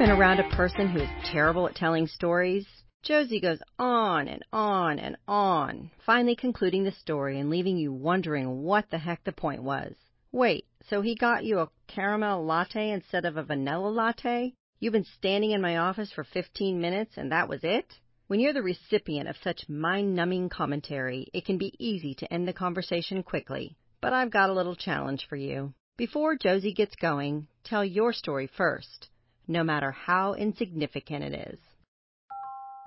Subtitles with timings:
[0.00, 2.66] been around a person who is terrible at telling stories?
[3.02, 8.62] Josie goes on and on and on, finally concluding the story and leaving you wondering
[8.62, 9.94] what the heck the point was.
[10.32, 14.54] Wait, so he got you a caramel latte instead of a vanilla latte?
[14.78, 17.92] You've been standing in my office for 15 minutes and that was it?
[18.26, 22.48] When you're the recipient of such mind numbing commentary, it can be easy to end
[22.48, 23.76] the conversation quickly.
[24.00, 25.74] But I've got a little challenge for you.
[25.98, 29.09] Before Josie gets going, tell your story first,
[29.50, 31.58] no matter how insignificant it is.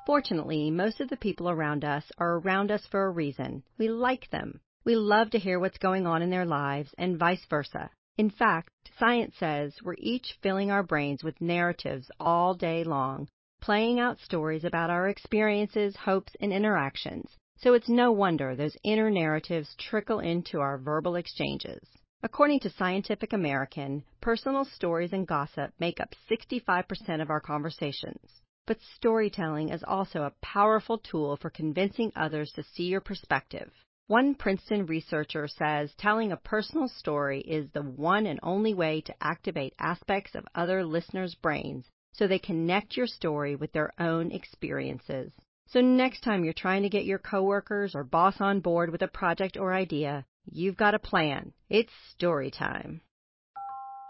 [0.06, 3.64] Fortunately, most of the people around us are around us for a reason.
[3.78, 4.62] We like them.
[4.86, 7.90] We love to hear what's going on in their lives, and vice versa.
[8.18, 13.28] In fact, science says we're each filling our brains with narratives all day long,
[13.62, 17.38] playing out stories about our experiences, hopes, and interactions.
[17.58, 21.82] So it's no wonder those inner narratives trickle into our verbal exchanges.
[22.26, 28.42] According to Scientific American, personal stories and gossip make up 65% of our conversations.
[28.66, 33.74] But storytelling is also a powerful tool for convincing others to see your perspective.
[34.08, 39.16] One Princeton researcher says telling a personal story is the one and only way to
[39.22, 45.34] activate aspects of other listeners' brains so they connect your story with their own experiences.
[45.68, 49.10] So next time you're trying to get your coworkers or boss on board with a
[49.10, 51.54] project or idea, You've got a plan.
[51.70, 53.02] It's story time.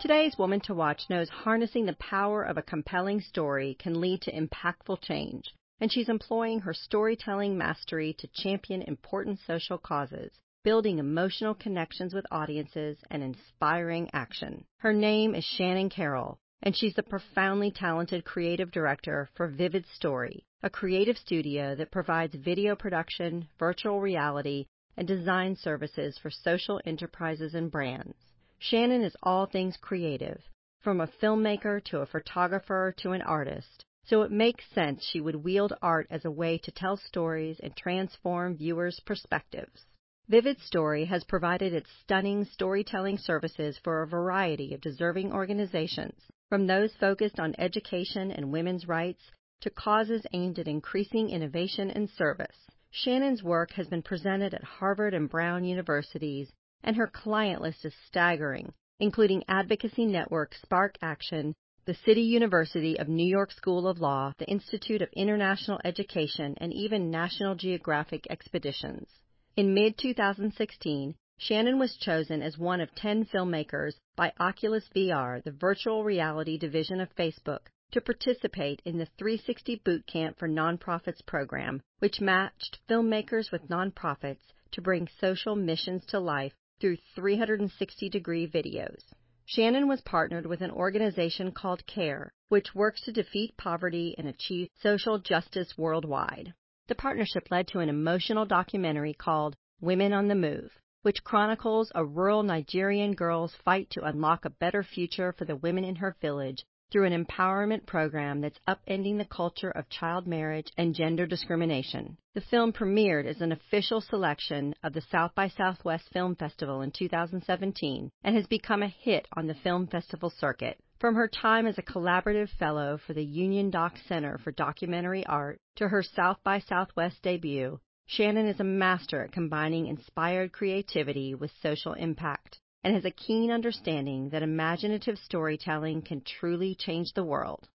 [0.01, 4.31] Today's Woman to Watch knows harnessing the power of a compelling story can lead to
[4.31, 10.31] impactful change, and she's employing her storytelling mastery to champion important social causes,
[10.63, 14.65] building emotional connections with audiences, and inspiring action.
[14.77, 20.43] Her name is Shannon Carroll, and she's the profoundly talented creative director for Vivid Story,
[20.63, 24.65] a creative studio that provides video production, virtual reality,
[24.97, 28.15] and design services for social enterprises and brands.
[28.59, 30.41] Shannon is all things creative,
[30.81, 35.35] from a filmmaker to a photographer to an artist, so it makes sense she would
[35.35, 39.85] wield art as a way to tell stories and transform viewers' perspectives.
[40.29, 46.19] Vivid Story has provided its stunning storytelling services for a variety of deserving organizations,
[46.49, 49.21] from those focused on education and women's rights
[49.61, 52.55] to causes aimed at increasing innovation and service.
[52.95, 57.95] Shannon's work has been presented at Harvard and Brown universities, and her client list is
[58.05, 61.55] staggering, including Advocacy Network Spark Action,
[61.85, 66.71] the City University of New York School of Law, the Institute of International Education, and
[66.71, 69.09] even National Geographic Expeditions.
[69.57, 75.49] In mid 2016, Shannon was chosen as one of 10 filmmakers by Oculus VR, the
[75.49, 81.79] virtual reality division of Facebook, to participate in the 360 Boot Camp for Nonprofits program,
[81.99, 89.03] which matched filmmakers with nonprofits to bring social missions to life through 360 degree videos.
[89.45, 94.69] Shannon was partnered with an organization called CARE, which works to defeat poverty and achieve
[94.81, 96.51] social justice worldwide.
[96.87, 100.71] The partnership led to an emotional documentary called Women on the Move,
[101.03, 105.83] which chronicles a rural Nigerian girl's fight to unlock a better future for the women
[105.83, 110.93] in her village through an empowerment program that's upending the culture of child marriage and
[110.93, 112.15] gender discrimination.
[112.35, 116.91] The film premiered as an official selection of the South by Southwest Film Festival in
[116.91, 120.77] 2017 and has become a hit on the film festival circuit.
[120.99, 125.59] From her time as a collaborative fellow for the Union Doc Center for Documentary Art
[125.77, 131.49] to her South by Southwest debut, Shannon is a master at combining inspired creativity with
[131.63, 137.67] social impact and has a keen understanding that imaginative storytelling can truly change the world.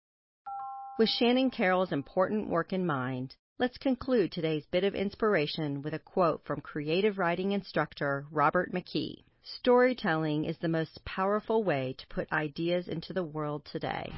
[1.00, 6.00] With Shannon Carroll's important work in mind, let's conclude today's bit of inspiration with a
[6.00, 9.24] quote from creative writing instructor Robert McKee.
[9.44, 14.12] Storytelling is the most powerful way to put ideas into the world today.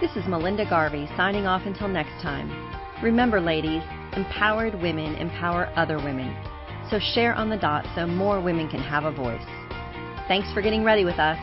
[0.00, 2.50] This is Melinda Garvey signing off until next time.
[3.02, 3.82] Remember, ladies,
[4.16, 6.34] empowered women empower other women.
[6.90, 9.44] So share on the dot so more women can have a voice.
[10.28, 11.38] Thanks for getting ready with us.